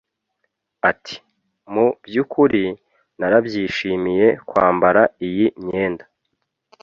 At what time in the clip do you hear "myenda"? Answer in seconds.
5.65-6.05